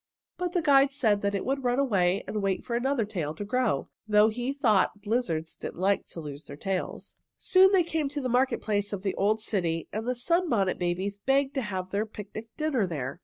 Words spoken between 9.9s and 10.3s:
and the